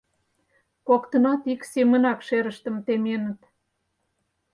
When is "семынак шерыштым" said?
1.71-2.75